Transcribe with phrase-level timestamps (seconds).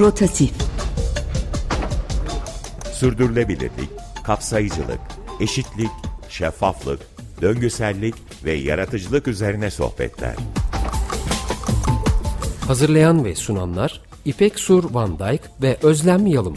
[0.00, 0.52] Rotatif
[2.92, 3.90] Sürdürülebilirlik,
[4.24, 5.00] kapsayıcılık,
[5.40, 5.90] eşitlik,
[6.28, 7.00] şeffaflık,
[7.42, 10.34] döngüsellik ve yaratıcılık üzerine sohbetler.
[12.66, 16.54] Hazırlayan ve sunanlar İpek Sur Van Dijk ve Özlem Yalım.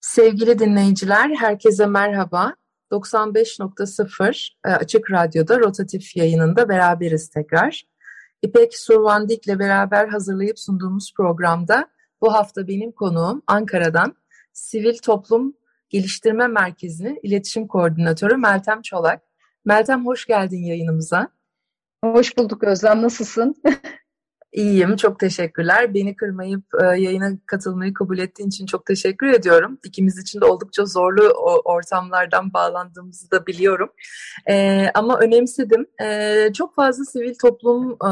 [0.00, 2.54] Sevgili dinleyiciler, herkese merhaba.
[2.92, 7.82] 95.0 e, Açık Radyo'da rotatif yayınında beraberiz tekrar.
[8.44, 11.88] İpek Survandik ile beraber hazırlayıp sunduğumuz programda
[12.20, 14.16] bu hafta benim konuğum Ankara'dan
[14.52, 15.56] Sivil Toplum
[15.88, 19.22] Geliştirme Merkezi'nin iletişim koordinatörü Meltem Çolak.
[19.64, 21.28] Meltem hoş geldin yayınımıza.
[22.04, 23.54] Hoş bulduk Özlem, nasılsın?
[24.54, 25.94] İyiyim, çok teşekkürler.
[25.94, 29.78] Beni kırmayıp e, yayına katılmayı kabul ettiğin için çok teşekkür ediyorum.
[29.84, 31.28] İkimiz için de oldukça zorlu
[31.64, 33.90] ortamlardan bağlandığımızı da biliyorum.
[34.46, 35.86] E, ama önemsedim.
[36.02, 38.10] E, çok fazla sivil toplum e,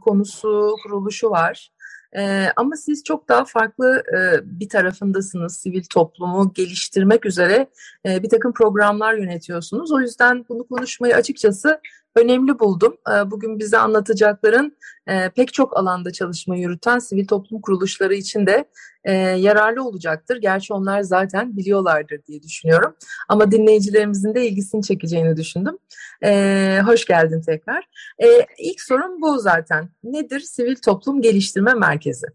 [0.00, 1.70] konusu, kuruluşu var.
[2.16, 5.56] Ee, ama siz çok daha farklı e, bir tarafındasınız.
[5.56, 7.66] Sivil toplumu geliştirmek üzere
[8.06, 9.92] e, bir takım programlar yönetiyorsunuz.
[9.92, 11.80] O yüzden bunu konuşmayı açıkçası
[12.16, 12.96] önemli buldum.
[13.10, 14.76] Ee, bugün bize anlatacakların
[15.06, 18.64] e, pek çok alanda çalışma yürüten sivil toplum kuruluşları için de
[19.04, 20.36] e, yararlı olacaktır.
[20.36, 22.96] Gerçi onlar zaten biliyorlardır diye düşünüyorum.
[23.28, 25.78] Ama dinleyicilerimizin de ilgisini çekeceğini düşündüm.
[26.24, 27.88] Ee, hoş geldin tekrar.
[28.58, 29.88] İlk sorum bu zaten.
[30.04, 32.26] Nedir Sivil Toplum Geliştirme Merkezi?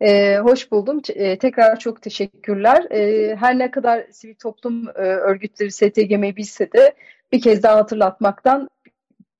[0.00, 1.00] Ee, hoş buldum.
[1.14, 2.86] Ee, tekrar çok teşekkürler.
[2.90, 6.94] Ee, her ne kadar sivil toplum e, örgütleri STGM'yi bilse de
[7.32, 8.68] bir kez daha hatırlatmaktan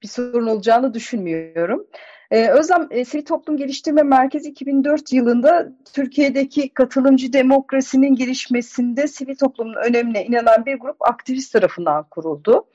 [0.03, 1.87] bir sorun olacağını düşünmüyorum.
[2.31, 9.75] Ee, Özlem e, Sivil Toplum Geliştirme Merkezi 2004 yılında Türkiye'deki katılımcı demokrasinin gelişmesinde sivil toplumun
[9.75, 12.67] önemine inanan bir grup aktivist tarafından kuruldu.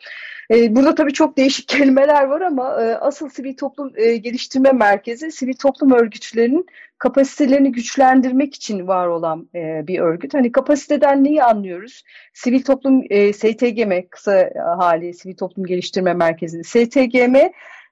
[0.52, 5.31] Ee, burada tabii çok değişik kelimeler var ama e, asıl Sivil Toplum e, Geliştirme Merkezi
[5.31, 6.66] sivil toplum örgütlerinin
[6.97, 10.33] kapasitelerini güçlendirmek için var olan e, bir örgüt.
[10.33, 12.03] Hani kapasiteden neyi anlıyoruz?
[12.33, 16.63] Sivil Toplum STGM kısa hali Sivil Toplum Geliştirme Merkezi.
[16.63, 17.35] STGM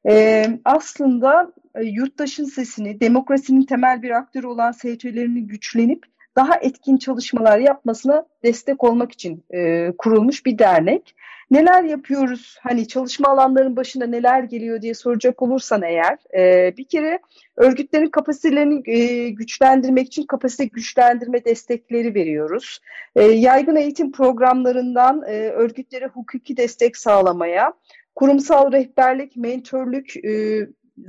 [0.08, 6.06] e, aslında e, yurttaşın sesini, demokrasinin temel bir aktörü olan STG'lerini güçlenip
[6.36, 11.16] daha etkin çalışmalar yapmasına destek olmak için e, kurulmuş bir dernek.
[11.52, 12.58] Neler yapıyoruz?
[12.62, 17.20] Hani çalışma alanlarının başında neler geliyor diye soracak olursan eğer, e, bir kere
[17.58, 22.80] örgütlerin kapasitelerini e, güçlendirmek için kapasite güçlendirme destekleri veriyoruz.
[23.16, 27.74] E, yaygın eğitim programlarından e, örgütlere hukuki destek sağlamaya,
[28.16, 30.68] kurumsal rehberlik, mentörlük, e,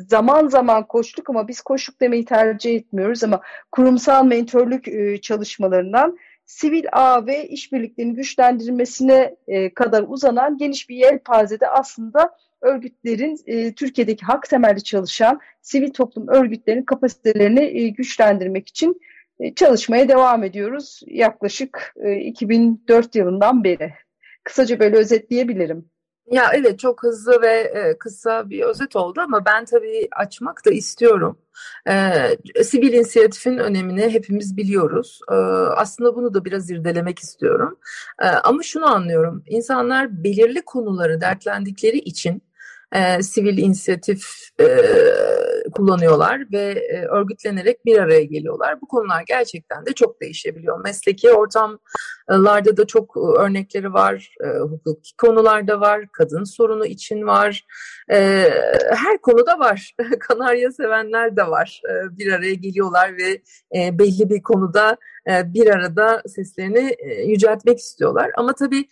[0.09, 3.41] zaman zaman koştuk ama biz koştuk demeyi tercih etmiyoruz ama
[3.72, 11.69] kurumsal mentörlük e, çalışmalarından sivil ağ ve işbirliklerinin güçlendirilmesine e, kadar uzanan geniş bir yelpazede
[11.69, 19.00] aslında örgütlerin e, Türkiye'deki hak temelli çalışan sivil toplum örgütlerinin kapasitelerini e, güçlendirmek için
[19.41, 23.93] e, çalışmaya devam ediyoruz yaklaşık e, 2004 yılından beri.
[24.44, 25.90] Kısaca böyle özetleyebilirim.
[26.31, 30.71] Ya evet çok hızlı ve e, kısa bir özet oldu ama ben tabii açmak da
[30.71, 31.39] istiyorum.
[31.89, 35.21] E, sivil inisiyatifin önemini hepimiz biliyoruz.
[35.31, 35.35] E,
[35.77, 37.79] aslında bunu da biraz irdelemek istiyorum.
[38.23, 39.43] E, ama şunu anlıyorum.
[39.47, 42.43] İnsanlar belirli konuları dertlendikleri için
[42.93, 44.25] e, sivil inisiyatif
[44.61, 44.67] e,
[45.73, 48.81] kullanıyorlar ve e, örgütlenerek bir araya geliyorlar.
[48.81, 50.85] Bu konular gerçekten de çok değişebiliyor.
[50.85, 51.31] Mesleki
[52.31, 57.67] ortamlarda da çok örnekleri var, hukuki konularda var, kadın sorunu için var,
[58.91, 59.95] her konuda var.
[60.21, 61.83] Kanarya sevenler de var.
[62.11, 63.43] Bir araya geliyorlar ve
[63.99, 64.97] belli bir konuda
[65.29, 66.97] bir arada seslerini
[67.27, 68.31] yüceltmek istiyorlar.
[68.37, 68.89] Ama tabii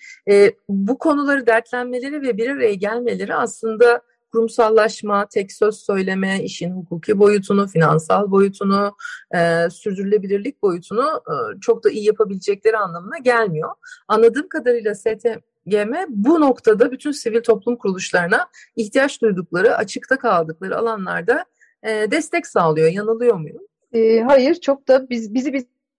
[0.69, 7.67] bu konuları dertlenmeleri ve bir araya gelmeleri aslında kurumsallaşma, tek söz söyleme, işin hukuki boyutunu,
[7.67, 8.97] finansal boyutunu,
[9.35, 13.71] e, sürdürülebilirlik boyutunu e, çok da iyi yapabilecekleri anlamına gelmiyor.
[14.09, 21.45] Anladığım kadarıyla STGM bu noktada bütün sivil toplum kuruluşlarına ihtiyaç duydukları, açıkta kaldıkları alanlarda
[21.83, 22.89] e, destek sağlıyor.
[22.89, 23.63] Yanılıyor muyum?
[23.93, 25.53] E, hayır, çok da biz bizi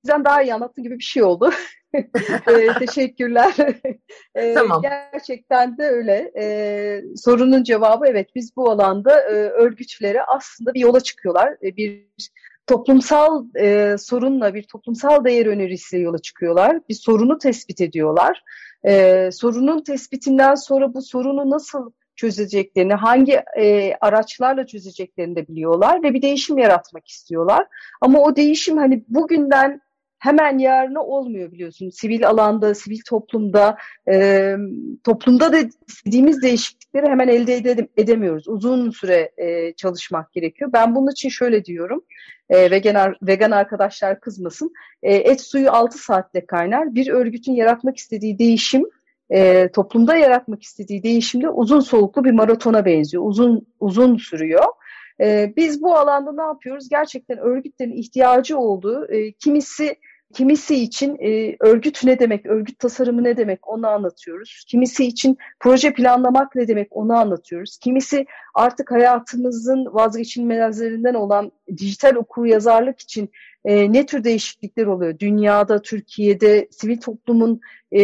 [0.03, 1.51] bizden daha iyi anlattığın gibi bir şey oldu.
[2.47, 3.53] e, teşekkürler.
[4.35, 4.81] e, tamam.
[4.81, 6.31] Gerçekten de öyle.
[6.39, 9.51] E, sorunun cevabı evet biz bu alanda e,
[10.27, 11.57] aslında bir yola çıkıyorlar.
[11.63, 12.05] E, bir
[12.67, 16.79] toplumsal e, sorunla bir toplumsal değer önerisiyle yola çıkıyorlar.
[16.89, 18.43] Bir sorunu tespit ediyorlar.
[18.85, 26.13] E, sorunun tespitinden sonra bu sorunu nasıl çözeceklerini, hangi e, araçlarla çözeceklerini de biliyorlar ve
[26.13, 27.67] bir değişim yaratmak istiyorlar.
[28.01, 29.81] Ama o değişim hani bugünden
[30.19, 31.89] hemen yarını olmuyor biliyorsun.
[31.89, 33.77] Sivil alanda, sivil toplumda,
[34.12, 34.56] e,
[35.04, 35.57] toplumda da
[35.88, 38.48] istediğimiz değişiklikleri hemen elde ede edemiyoruz.
[38.48, 40.69] Uzun süre e, çalışmak gerekiyor.
[40.74, 42.04] Ben bunun için şöyle diyorum.
[42.50, 44.74] E, vegan, vegan arkadaşlar kızmasın.
[45.04, 46.95] E, et suyu 6 saatte kaynar.
[46.95, 48.86] Bir örgütün yaratmak istediği değişim
[49.30, 53.24] e, toplumda yaratmak istediği değişimde uzun soluklu bir maratona benziyor.
[53.25, 54.66] Uzun uzun sürüyor.
[55.56, 56.89] Biz bu alanda ne yapıyoruz?
[56.89, 59.07] Gerçekten örgütlerin ihtiyacı olduğu,
[59.39, 59.95] kimisi
[60.33, 64.65] Kimisi için e, örgüt ne demek, örgüt tasarımı ne demek onu anlatıyoruz.
[64.67, 67.77] Kimisi için proje planlamak ne demek onu anlatıyoruz.
[67.77, 73.29] Kimisi artık hayatımızın vazgeçilmezlerinden olan dijital okur yazarlık için
[73.65, 75.19] e, ne tür değişiklikler oluyor?
[75.19, 77.61] Dünyada, Türkiye'de sivil toplumun
[77.91, 78.01] e,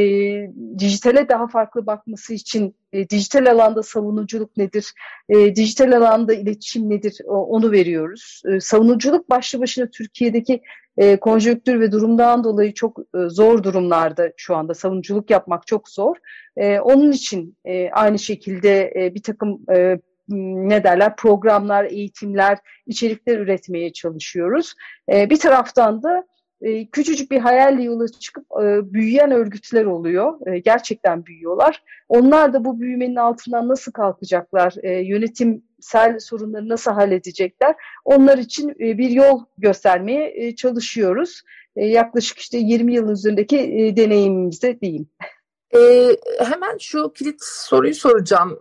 [0.79, 4.93] dijitale daha farklı bakması için e, dijital alanda savunuculuk nedir?
[5.29, 7.17] E, dijital alanda iletişim nedir?
[7.27, 8.41] O, onu veriyoruz.
[8.45, 10.61] E, savunuculuk başlı başına Türkiye'deki
[10.97, 16.15] e, konjonktür ve durumdan dolayı çok e, zor durumlarda şu anda savunuculuk yapmak çok zor.
[16.57, 19.99] E, onun için e, aynı şekilde e, bir takım e,
[20.29, 24.73] ne derler programlar, eğitimler, içerikler üretmeye çalışıyoruz.
[25.13, 26.23] E, bir taraftan da
[26.61, 30.47] e, küçücük bir hayalle yola çıkıp e, büyüyen örgütler oluyor.
[30.47, 31.83] E, gerçekten büyüyorlar.
[32.09, 34.73] Onlar da bu büyümenin altından nasıl kalkacaklar?
[34.83, 37.75] E, yönetimsel sorunları nasıl halledecekler?
[38.05, 41.41] Onlar için e, bir yol göstermeye e, çalışıyoruz.
[41.75, 45.07] E, yaklaşık işte 20 yılın üzerindeki e, deneyimimizde diyeyim.
[45.73, 48.59] Ee, hemen şu kilit soruyu soracağım.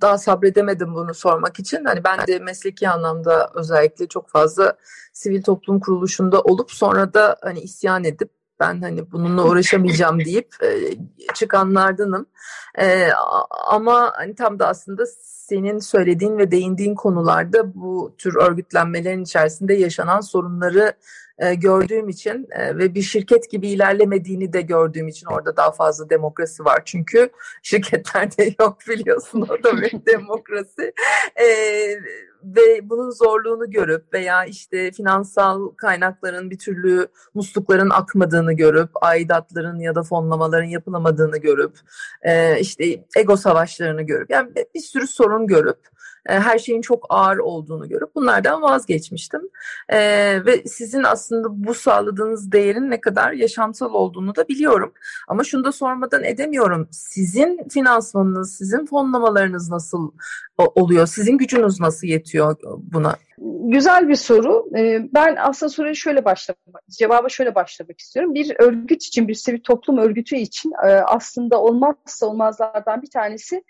[0.00, 1.84] Daha sabredemedim bunu sormak için.
[1.84, 4.76] Hani ben de mesleki anlamda özellikle çok fazla
[5.12, 10.96] sivil toplum kuruluşunda olup sonra da hani isyan edip ben hani bununla uğraşamayacağım deyip e,
[11.34, 12.26] çıkanlardanım.
[12.78, 13.08] E,
[13.66, 20.20] ama hani tam da aslında senin söylediğin ve değindiğin konularda bu tür örgütlenmelerin içerisinde yaşanan
[20.20, 20.92] sorunları
[21.38, 26.10] e, gördüğüm için e, ve bir şirket gibi ilerlemediğini de gördüğüm için orada daha fazla
[26.10, 26.82] demokrasi var.
[26.84, 27.30] Çünkü
[27.62, 30.92] şirketlerde yok biliyorsun o da bir demokrasi.
[31.36, 31.46] E,
[32.44, 39.94] ve bunun zorluğunu görüp veya işte finansal kaynakların bir türlü muslukların akmadığını görüp aidatların ya
[39.94, 41.78] da fonlamaların yapılamadığını görüp
[42.22, 45.78] e, işte ego savaşlarını görüp yani bir sürü sorun görüp
[46.28, 49.40] e, her şeyin çok ağır olduğunu görüp bunlardan vazgeçmiştim.
[49.88, 49.98] E,
[50.46, 54.92] ve sizin aslında bu sağladığınız değerin ne kadar yaşamsal olduğunu da biliyorum.
[55.28, 56.88] Ama şunu da sormadan edemiyorum.
[56.90, 60.10] Sizin finansmanınız, sizin fonlamalarınız nasıl
[60.58, 61.06] oluyor?
[61.06, 62.56] Sizin gücünüz nasıl yetiyor
[62.92, 63.16] buna?
[63.64, 64.66] Güzel bir soru.
[64.76, 68.34] E, ben aslında soruyu şöyle başlamak, cevaba şöyle başlamak istiyorum.
[68.34, 70.72] Bir örgüt için, bir sivil toplum örgütü için
[71.06, 73.64] aslında olmazsa olmazlardan bir tanesi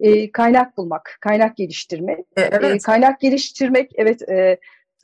[0.00, 2.18] e, kaynak bulmak, kaynak geliştirmek.
[2.18, 2.74] E, evet.
[2.74, 4.58] E, kaynak geliştirmek, evet e,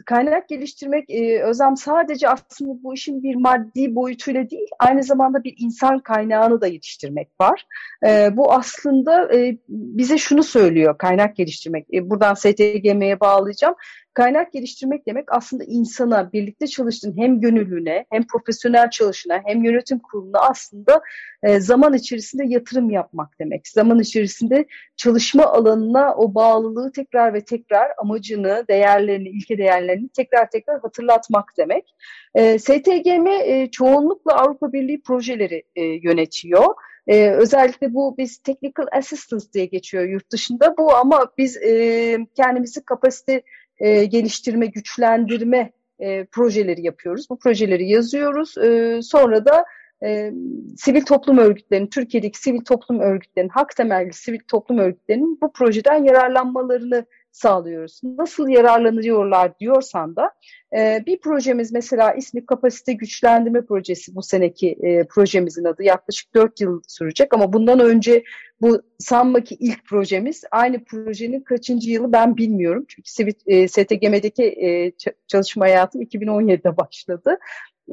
[0.06, 5.54] kaynak geliştirmek e, Özlem sadece aslında bu işin bir maddi boyutuyla değil, aynı zamanda bir
[5.58, 7.66] insan kaynağını da yetiştirmek var.
[8.06, 11.86] E, bu aslında e, bize şunu söylüyor kaynak geliştirmek.
[11.94, 13.74] E, buradan STGM'ye bağlayacağım.
[14.14, 20.38] Kaynak geliştirmek demek aslında insana, birlikte çalıştığın hem gönüllüne, hem profesyonel çalışına, hem yönetim kuruluna
[20.38, 21.02] aslında
[21.42, 23.68] e, zaman içerisinde yatırım yapmak demek.
[23.68, 24.66] Zaman içerisinde
[24.96, 31.94] çalışma alanına o bağlılığı tekrar ve tekrar amacını, değerlerini, ilke değerlerini tekrar tekrar hatırlatmak demek.
[32.34, 35.62] E, STGM e, çoğunlukla Avrupa Birliği projeleri
[36.02, 36.74] yönetiyor.
[37.06, 42.84] Ee, özellikle bu biz technical assistance diye geçiyor yurt dışında bu ama biz e, kendimizi
[42.84, 43.42] kapasite
[43.78, 47.30] e, geliştirme, güçlendirme e, projeleri yapıyoruz.
[47.30, 48.58] Bu projeleri yazıyoruz.
[48.58, 49.64] E, sonra da
[50.04, 50.32] e,
[50.76, 57.06] sivil toplum örgütlerinin, Türkiye'deki sivil toplum örgütlerinin, hak temelli sivil toplum örgütlerinin bu projeden yararlanmalarını
[57.32, 58.00] sağlıyoruz.
[58.02, 60.30] Nasıl yararlanıyorlar diyorsan da
[60.76, 66.60] e, bir projemiz mesela ismi kapasite güçlendirme projesi bu seneki e, projemizin adı yaklaşık 4
[66.60, 68.24] yıl sürecek ama bundan önce
[68.60, 72.84] bu sanma ilk projemiz aynı projenin kaçıncı yılı ben bilmiyorum.
[72.88, 74.92] Çünkü e, STGM'deki e,
[75.26, 77.38] çalışma hayatım 2017'de başladı.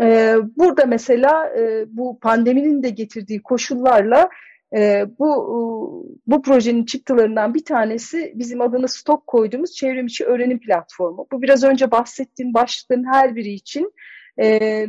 [0.01, 4.29] E, burada mesela e, bu pandeminin de getirdiği koşullarla
[4.75, 11.27] e, bu bu projenin çıktılarından bir tanesi bizim adına stok koyduğumuz çevrimiçi öğrenim platformu.
[11.31, 13.93] Bu biraz önce bahsettiğim başlıkların her biri için
[14.41, 14.87] e,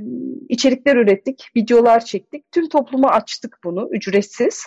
[0.49, 2.52] içerikler ürettik, videolar çektik.
[2.52, 4.66] Tüm topluma açtık bunu ücretsiz.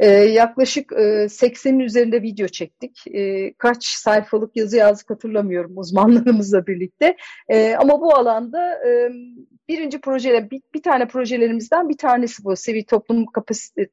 [0.00, 3.06] E, yaklaşık e, 80'in üzerinde video çektik.
[3.06, 7.16] E, kaç sayfalık yazı yazdık hatırlamıyorum uzmanlarımızla birlikte.
[7.48, 9.10] E, ama bu alanda e,
[9.68, 12.56] birinci projeler, bir, bir tane projelerimizden bir tanesi bu.
[12.56, 13.88] Sivil toplum kapasite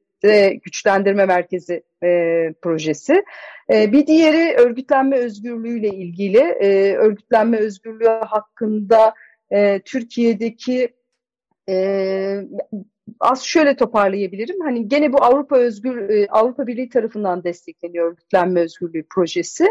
[0.64, 2.08] güçlendirme merkezi e,
[2.62, 3.22] projesi.
[3.72, 6.38] E, bir diğeri örgütlenme özgürlüğüyle ilgili.
[6.38, 9.14] E, örgütlenme özgürlüğü hakkında
[9.50, 10.88] e, Türkiye'deki
[11.68, 11.74] e,
[13.20, 14.60] az şöyle toparlayabilirim.
[14.60, 19.66] Hani gene bu Avrupa Özgür e, Avrupa Birliği tarafından destekleniyor örgütlenme özgürlüğü projesi.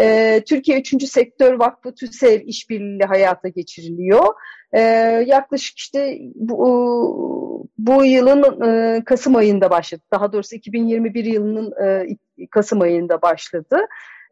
[0.00, 1.04] E, Türkiye 3.
[1.04, 4.26] Sektör Vakfı TÜSEV işbirliği hayata geçiriliyor.
[4.72, 4.80] E,
[5.26, 10.02] yaklaşık işte bu, bu yılın e, Kasım ayında başladı.
[10.12, 12.06] Daha doğrusu 2021 yılının e,
[12.50, 13.78] Kasım ayında başladı.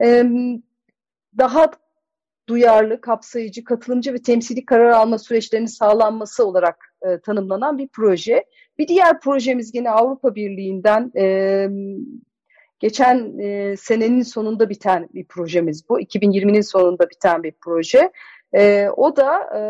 [0.05, 0.25] E,
[1.39, 1.71] daha
[2.49, 8.45] duyarlı, kapsayıcı, katılımcı ve temsili karar alma süreçlerinin sağlanması olarak e, tanımlanan bir proje.
[8.79, 11.69] Bir diğer projemiz yine Avrupa Birliği'nden e,
[12.79, 16.01] geçen e, senenin sonunda biten bir projemiz bu.
[16.01, 18.13] 2020'nin sonunda biten bir proje.
[18.55, 19.61] E, o da e,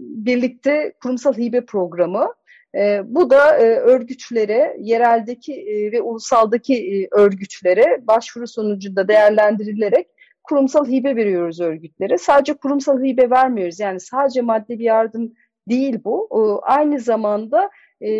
[0.00, 2.34] birlikte kurumsal hibe programı.
[2.74, 10.08] E, bu da e, örgütlere, yereldeki e, ve ulusaldaki e, örgütlere başvuru sonucunda değerlendirilerek
[10.48, 12.18] kurumsal hibe veriyoruz örgütlere.
[12.18, 13.80] Sadece kurumsal hibe vermiyoruz.
[13.80, 15.32] Yani sadece maddi bir yardım
[15.68, 16.28] değil bu.
[16.62, 18.10] Aynı zamanda e,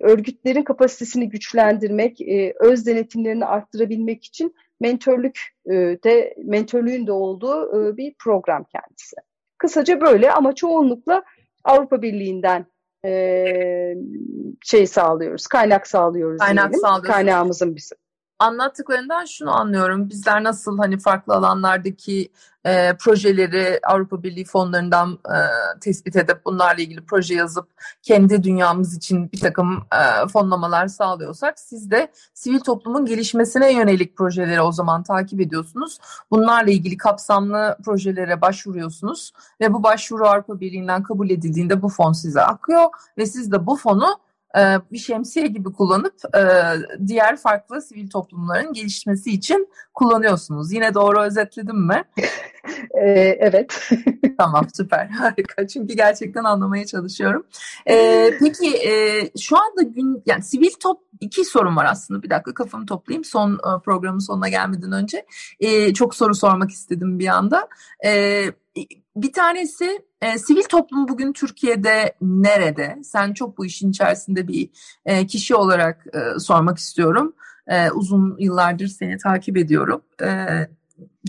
[0.00, 7.96] örgütlerin kapasitesini güçlendirmek, e, öz denetimlerini arttırabilmek için mentörlük e, de mentörlüğün de olduğu e,
[7.96, 9.16] bir program kendisi.
[9.58, 11.22] Kısaca böyle ama çoğunlukla
[11.64, 12.66] Avrupa Birliği'nden
[13.04, 13.94] e,
[14.62, 16.38] şey sağlıyoruz, kaynak sağlıyoruz.
[16.38, 17.10] Kaynak sağlıyoruz.
[17.10, 17.80] Kaynağımızın bir
[18.38, 20.08] anlattıklarından şunu anlıyorum.
[20.08, 22.30] Bizler nasıl hani farklı alanlardaki
[22.66, 25.38] e, projeleri Avrupa Birliği fonlarından e,
[25.80, 27.68] tespit edip bunlarla ilgili proje yazıp
[28.02, 34.60] kendi dünyamız için bir takım e, fonlamalar sağlıyorsak siz de sivil toplumun gelişmesine yönelik projeleri
[34.60, 35.98] o zaman takip ediyorsunuz.
[36.30, 42.42] Bunlarla ilgili kapsamlı projelere başvuruyorsunuz ve bu başvuru Avrupa Birliği'nden kabul edildiğinde bu fon size
[42.42, 42.84] akıyor
[43.18, 44.18] ve siz de bu fonu
[44.92, 46.42] bir şemsiye gibi kullanıp e,
[47.06, 50.72] diğer farklı sivil toplumların gelişmesi için kullanıyorsunuz.
[50.72, 52.04] Yine doğru özetledim mi?
[52.94, 53.10] E,
[53.40, 53.90] evet.
[54.38, 57.46] tamam süper harika çünkü gerçekten anlamaya çalışıyorum.
[58.40, 58.92] Peki e,
[59.40, 63.52] şu anda gün yani sivil top iki sorun var aslında bir dakika kafamı toplayayım son
[63.52, 65.26] e, programın sonuna gelmeden önce
[65.60, 67.68] e, çok soru sormak istedim bir anda.
[68.04, 68.44] E,
[69.16, 72.98] bir tanesi e, sivil toplum bugün Türkiye'de nerede?
[73.04, 74.70] Sen çok bu işin içerisinde bir
[75.04, 77.34] e, kişi olarak e, sormak istiyorum.
[77.66, 80.02] E, uzun yıllardır seni takip ediyorum.
[80.22, 80.46] E,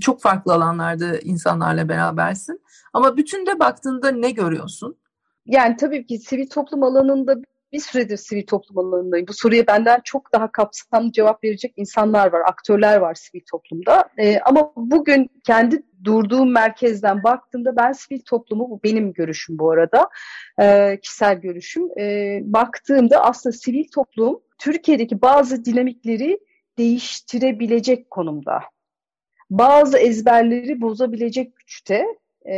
[0.01, 2.61] çok farklı alanlarda insanlarla berabersin.
[2.93, 4.95] Ama bütün de baktığında ne görüyorsun?
[5.45, 7.35] Yani tabii ki sivil toplum alanında
[7.71, 9.27] bir süredir sivil toplum alanındayım.
[9.27, 14.09] Bu soruya benden çok daha kapsamlı cevap verecek insanlar var, aktörler var sivil toplumda.
[14.17, 20.09] Ee, ama bugün kendi durduğum merkezden baktığımda ben sivil toplumu, bu benim görüşüm bu arada,
[20.61, 21.99] e, kişisel görüşüm.
[21.99, 26.39] E, baktığımda aslında sivil toplum Türkiye'deki bazı dinamikleri
[26.77, 28.59] değiştirebilecek konumda.
[29.49, 32.05] Bazı ezberleri bozabilecek güçte
[32.45, 32.55] e,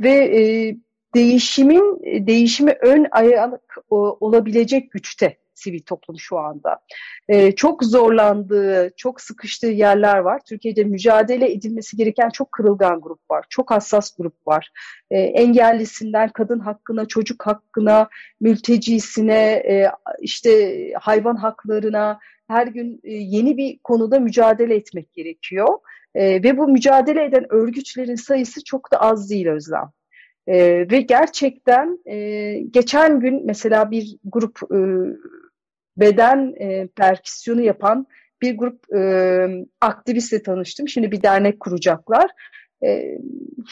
[0.00, 0.76] ve e,
[1.14, 3.60] değişimin değişimi ön ayak
[3.90, 6.78] olabilecek güçte sivil toplum şu anda.
[7.28, 10.40] Ee, çok zorlandığı, çok sıkıştığı yerler var.
[10.48, 13.44] Türkiye'de mücadele edilmesi gereken çok kırılgan grup var.
[13.48, 14.70] Çok hassas grup var.
[15.10, 18.08] Ee, engellisinden kadın hakkına, çocuk hakkına,
[18.40, 25.68] mültecisine, e, işte hayvan haklarına her gün e, yeni bir konuda mücadele etmek gerekiyor.
[26.14, 29.92] E, ve bu mücadele eden örgütlerin sayısı çok da az değil Özlem.
[30.48, 30.56] E,
[30.90, 34.78] ve gerçekten e, geçen gün mesela bir grup e,
[35.96, 38.06] beden e, perküsyonu yapan
[38.42, 40.88] bir grup e, aktivistle tanıştım.
[40.88, 42.30] Şimdi bir dernek kuracaklar.
[42.84, 43.18] E,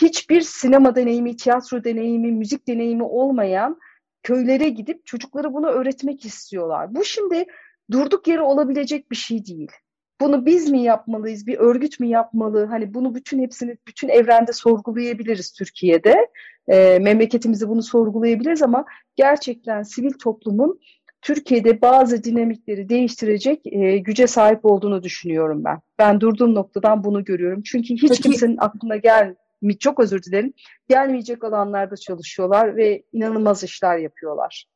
[0.01, 3.79] hiçbir sinema deneyimi, tiyatro deneyimi, müzik deneyimi olmayan
[4.23, 6.95] köylere gidip çocuklara bunu öğretmek istiyorlar.
[6.95, 7.45] Bu şimdi
[7.91, 9.71] durduk yere olabilecek bir şey değil.
[10.21, 12.65] Bunu biz mi yapmalıyız, bir örgüt mü yapmalı?
[12.65, 16.31] Hani bunu bütün hepsini bütün evrende sorgulayabiliriz Türkiye'de.
[16.69, 18.85] E, memleketimizi bunu sorgulayabiliriz ama
[19.17, 20.81] gerçekten sivil toplumun
[21.23, 25.81] Türkiye'de bazı dinamikleri değiştirecek e, güce sahip olduğunu düşünüyorum ben.
[25.99, 27.63] Ben durduğum noktadan bunu görüyorum.
[27.63, 28.23] Çünkü hiç Peki.
[28.23, 29.35] kimsenin aklına gel
[29.81, 30.53] çok özür dilerim
[30.89, 34.67] gelmeyecek alanlarda çalışıyorlar ve inanılmaz işler yapıyorlar.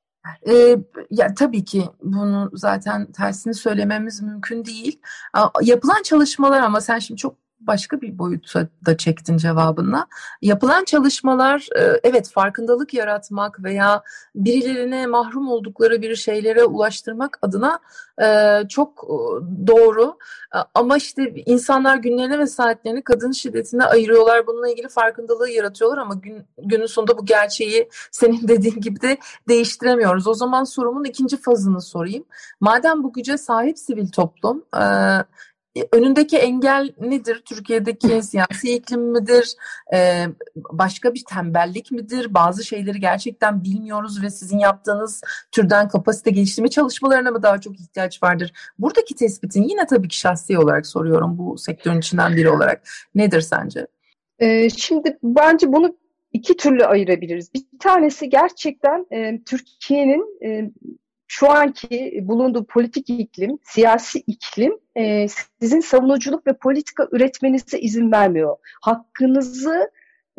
[0.49, 0.77] E,
[1.11, 5.01] ya tabii ki bunu zaten tersini söylememiz mümkün değil.
[5.63, 10.07] Yapılan çalışmalar ama sen şimdi çok başka bir boyuta da çektin cevabınla.
[10.43, 14.03] Yapılan çalışmalar e, evet farkındalık yaratmak veya
[14.35, 17.81] birilerine mahrum oldukları bir şeylere ulaştırmak adına
[18.23, 19.17] e, çok e,
[19.67, 20.19] doğru.
[20.75, 24.47] Ama işte insanlar günlerini ve saatlerini kadın şiddetine ayırıyorlar.
[24.47, 30.27] Bununla ilgili farkındalığı yaratıyorlar ama gün, günün sonunda bu gerçeği senin dediğin gibi de değiştiremiyoruz.
[30.27, 32.25] O zaman sorumun ikinci fazını sorayım.
[32.61, 34.65] Madem bu güce sahip sivil toplum
[35.93, 37.43] önündeki engel nedir?
[37.45, 39.57] Türkiye'deki siyasi iklim midir?
[39.95, 42.35] Ee, başka bir tembellik midir?
[42.35, 45.21] Bazı şeyleri gerçekten bilmiyoruz ve sizin yaptığınız
[45.53, 48.53] türden kapasite geliştirme çalışmalarına mı daha çok ihtiyaç vardır?
[48.79, 52.83] Buradaki tespitin yine tabii ki şahsi olarak soruyorum bu sektörün içinden biri olarak.
[53.15, 53.87] Nedir sence?
[54.39, 55.97] Ee, şimdi bence bunu
[56.33, 57.55] iki türlü ayırabiliriz.
[57.55, 60.71] Bir tanesi gerçekten e, Türkiye'nin e,
[61.33, 65.27] şu anki bulunduğu politik iklim, siyasi iklim e,
[65.61, 68.57] sizin savunuculuk ve politika üretmenize izin vermiyor.
[68.81, 69.91] Hakkınızı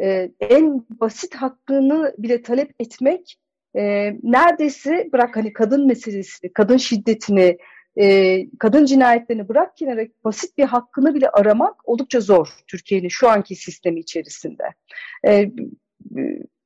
[0.01, 3.39] e, en basit hakkını bile talep etmek
[3.75, 3.81] e,
[4.24, 7.57] neredeyse bırak hani kadın meselesini, kadın şiddetini,
[8.00, 13.55] e, kadın cinayetlerini bırak kenara basit bir hakkını bile aramak oldukça zor Türkiye'nin şu anki
[13.55, 14.63] sistemi içerisinde.
[15.27, 15.51] E,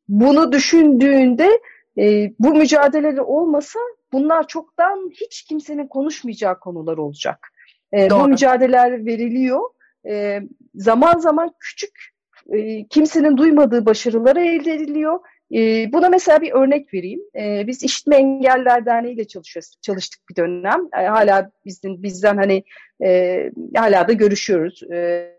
[0.08, 1.60] bunu düşündüğünde
[1.98, 3.79] e, bu mücadeleler olmasa
[4.15, 7.48] bunlar çoktan hiç kimsenin konuşmayacağı konular olacak.
[7.93, 9.62] E, bu mücadeleler veriliyor.
[10.07, 10.41] E,
[10.75, 12.15] zaman zaman küçük
[12.53, 15.19] e, kimsenin duymadığı başarılar elde ediliyor.
[15.53, 17.22] E, buna mesela bir örnek vereyim.
[17.36, 20.81] E, biz İşitme Engeller Derneği ile çalışıyoruz, çalıştık bir dönem.
[21.00, 22.63] E, hala bizim bizden hani
[23.03, 23.39] e,
[23.75, 24.84] hala da görüşüyoruz.
[24.91, 25.31] E,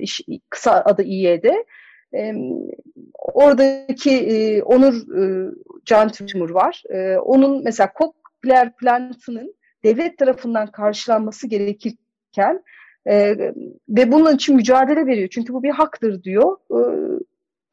[0.00, 1.64] iş, kısa adı İY'de.
[2.14, 2.32] E,
[3.22, 5.50] oradaki e, Onur e,
[5.84, 6.82] Can Tümur var.
[6.90, 12.62] E, onun mesela Kokler plantının devlet tarafından karşılanması gerekirken
[13.06, 13.36] e,
[13.88, 15.28] ve bunun için mücadele veriyor.
[15.32, 16.56] Çünkü bu bir haktır diyor.
[16.70, 16.78] E,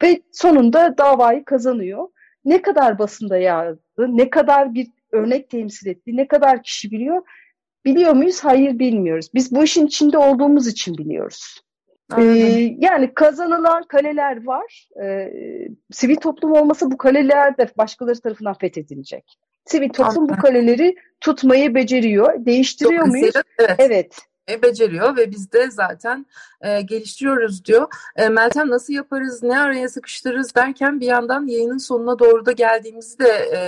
[0.03, 2.08] ve sonunda davayı kazanıyor.
[2.46, 7.22] Ne kadar basında yazdı, ne kadar bir örnek temsil etti, ne kadar kişi biliyor.
[7.86, 8.39] Biliyor muyuz?
[8.44, 9.29] Hayır bilmiyoruz.
[9.34, 11.62] Biz bu işin içinde olduğumuz için biliyoruz.
[12.18, 14.88] Ee, yani kazanılan kaleler var.
[15.04, 15.32] Ee,
[15.92, 19.38] sivil toplum olmasa bu kaleler de başkaları tarafından fethedilecek.
[19.66, 20.38] Sivil toplum Anladım.
[20.38, 22.46] bu kaleleri tutmayı beceriyor.
[22.46, 23.36] Değiştiriyor Çok muyuz?
[23.60, 23.75] Evet.
[23.80, 24.20] evet
[24.62, 26.25] beceriyor ve biz de zaten
[26.62, 27.88] e, geliştiriyoruz diyor.
[28.15, 33.20] E, Meltem nasıl yaparız, ne araya sıkıştırırız derken bir yandan yayının sonuna doğru da geldiğimizi
[33.20, 33.62] de e,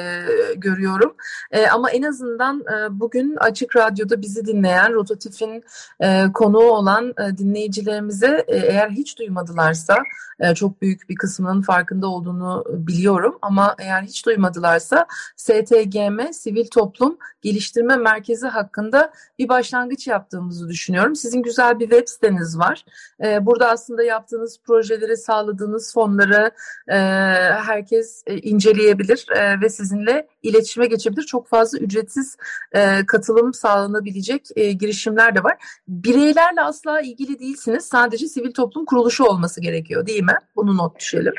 [0.53, 1.15] görüyorum.
[1.51, 5.63] E, ama en azından e, bugün Açık Radyo'da bizi dinleyen, Rotatif'in
[5.99, 9.97] e, konuğu olan e, dinleyicilerimize e, eğer hiç duymadılarsa
[10.41, 17.17] e, çok büyük bir kısmının farkında olduğunu biliyorum ama eğer hiç duymadılarsa STGM Sivil Toplum
[17.41, 21.15] Geliştirme Merkezi hakkında bir başlangıç yaptığımızı düşünüyorum.
[21.15, 22.85] Sizin güzel bir web siteniz var.
[23.23, 26.51] E, burada aslında yaptığınız projeleri, sağladığınız fonları
[26.87, 26.97] e,
[27.63, 29.25] herkes inceleyebilir
[29.61, 31.23] ve sizinle iletişime geçebilir.
[31.23, 32.37] Çok fazla ücretsiz
[33.07, 35.57] katılım sağlanabilecek girişimler de var.
[35.87, 37.85] Bireylerle asla ilgili değilsiniz.
[37.85, 40.35] Sadece sivil toplum kuruluşu olması gerekiyor değil mi?
[40.55, 41.33] Bunu not düşelim.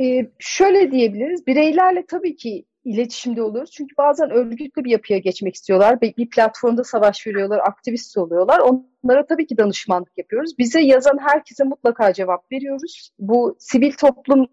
[0.00, 1.46] Ee, şöyle diyebiliriz.
[1.46, 3.70] Bireylerle tabii ki iletişimde oluruz.
[3.70, 6.00] Çünkü bazen örgütlü bir yapıya geçmek istiyorlar.
[6.00, 8.58] Bir platformda savaş veriyorlar, aktivist oluyorlar.
[8.58, 10.58] Onlara tabii ki danışmanlık yapıyoruz.
[10.58, 13.10] Bize yazan herkese mutlaka cevap veriyoruz.
[13.18, 14.46] Bu sivil toplum,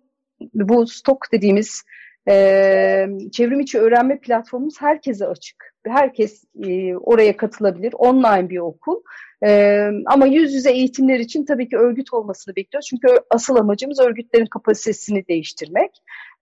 [0.53, 1.83] bu stok dediğimiz
[2.29, 5.73] e, çevrim içi öğrenme platformumuz herkese açık.
[5.89, 7.93] Herkes e, oraya katılabilir.
[7.97, 9.01] Online bir okul.
[9.45, 12.87] E, ama yüz yüze eğitimler için tabii ki örgüt olmasını bekliyoruz.
[12.89, 15.91] Çünkü asıl amacımız örgütlerin kapasitesini değiştirmek,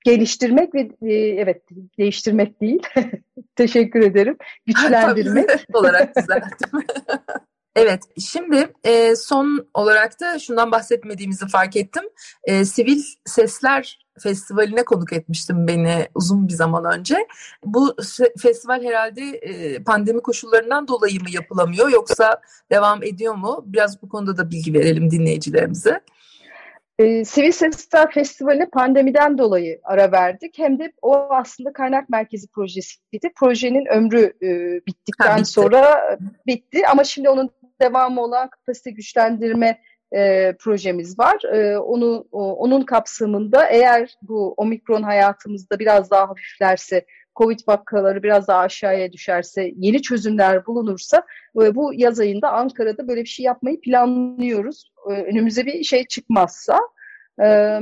[0.06, 1.62] geliştirmek ve e, evet
[1.98, 2.82] değiştirmek değil.
[3.56, 4.38] Teşekkür ederim.
[4.66, 5.50] Güçlendirmek.
[5.74, 6.70] olarak düzelttim.
[7.76, 12.04] Evet, şimdi e, son olarak da şundan bahsetmediğimizi fark ettim.
[12.44, 17.28] E, Sivil Sesler Festivali'ne konuk etmiştim beni uzun bir zaman önce.
[17.66, 17.96] Bu
[18.42, 23.64] festival herhalde e, pandemi koşullarından dolayı mı yapılamıyor yoksa devam ediyor mu?
[23.66, 26.02] Biraz bu konuda da bilgi verelim dinleyicilerimize.
[27.00, 30.58] E, Sivil Sesler Festivali pandemiden dolayı ara verdik.
[30.58, 33.32] Hem de o aslında kaynak merkezi projesiydi.
[33.36, 34.50] Projenin ömrü e,
[34.88, 35.50] bittikten ha, bitti.
[35.50, 36.88] sonra bitti.
[36.88, 37.50] Ama şimdi onun
[37.82, 39.82] devamı olan kapasite güçlendirme
[40.16, 41.44] e, projemiz var.
[41.54, 48.48] E, onu o, onun kapsamında eğer bu omikron hayatımızda biraz daha hafiflerse, Covid vakaları biraz
[48.48, 51.24] daha aşağıya düşerse, yeni çözümler bulunursa
[51.62, 54.92] e, bu yaz ayında Ankara'da böyle bir şey yapmayı planlıyoruz.
[55.10, 56.80] E, önümüze bir şey çıkmazsa
[57.44, 57.80] e,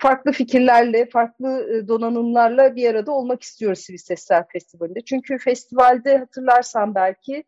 [0.00, 5.00] farklı fikirlerle, farklı e, donanımlarla bir arada olmak istiyoruz Sivil Sesler Festivali'nde.
[5.00, 7.44] Çünkü festivalde hatırlarsan belki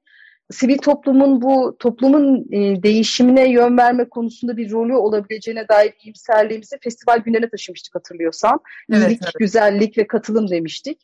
[0.51, 7.19] sivil toplumun bu toplumun e, değişimine yön verme konusunda bir rolü olabileceğine dair iyimserliğimizi festival
[7.19, 8.61] günlerine taşımıştık hatırlıyorsan.
[8.93, 9.35] Evet, İyilik, evet.
[9.39, 11.01] güzellik ve katılım demiştik.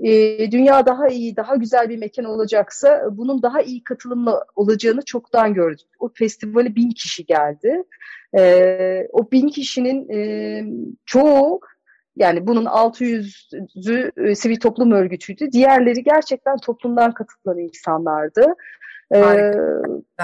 [0.00, 0.10] E,
[0.50, 5.86] dünya daha iyi, daha güzel bir mekan olacaksa bunun daha iyi katılımla olacağını çoktan gördük.
[5.98, 7.82] O festivale bin kişi geldi.
[8.38, 10.20] E, o bin kişinin e,
[11.06, 11.60] çoğu
[12.18, 15.52] yani bunun 600'ü e, sivil toplum örgütüydü.
[15.52, 18.54] Diğerleri gerçekten toplumdan katılan insanlardı.
[19.14, 19.52] Ee,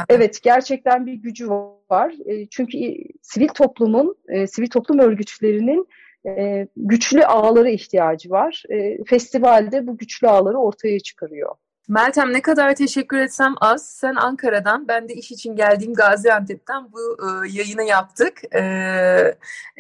[0.09, 1.51] evet gerçekten bir gücü
[1.91, 2.15] var.
[2.27, 2.79] E, çünkü
[3.23, 5.89] sivil toplumun, e, sivil toplum örgütlerinin
[6.27, 8.63] e, güçlü ağlara ihtiyacı var.
[8.71, 11.55] E, festivalde bu güçlü ağları ortaya çıkarıyor.
[11.89, 13.87] Meltem ne kadar teşekkür etsem az.
[13.87, 18.55] Sen Ankara'dan, ben de iş için geldiğim Gaziantep'ten bu e, yayını yaptık.
[18.55, 18.63] E,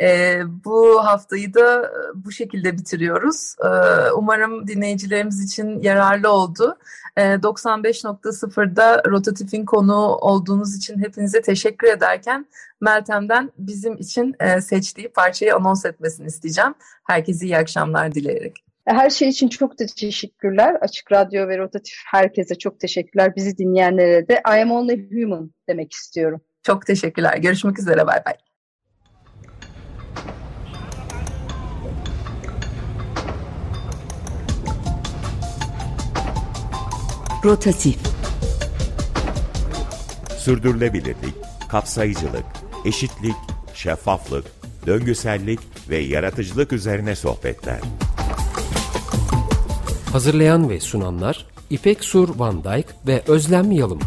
[0.01, 3.55] e, bu haftayı da bu şekilde bitiriyoruz.
[3.65, 3.69] E,
[4.11, 6.79] umarım dinleyicilerimiz için yararlı oldu.
[7.17, 12.47] E, 95.0'da Rotatif'in konuğu olduğunuz için hepinize teşekkür ederken
[12.81, 16.75] Meltem'den bizim için e, seçtiği parçayı anons etmesini isteyeceğim.
[17.05, 18.74] Herkese iyi akşamlar dileyerek.
[18.87, 20.77] Her şey için çok teşekkürler.
[20.81, 23.37] Açık Radyo ve Rotatif herkese çok teşekkürler.
[23.37, 26.41] Bizi dinleyenlere de I am only human demek istiyorum.
[26.63, 27.37] Çok teşekkürler.
[27.37, 28.07] Görüşmek üzere.
[28.07, 28.35] Bay bay.
[37.45, 37.99] Rotatif
[40.39, 41.35] Sürdürülebilirlik,
[41.69, 42.45] kapsayıcılık,
[42.85, 43.35] eşitlik,
[43.75, 44.47] şeffaflık,
[44.87, 47.81] döngüsellik ve yaratıcılık üzerine sohbetler.
[50.15, 53.99] Hazırlayan ve sunanlar İpek Sur Van Dijk ve Özlem Yalım.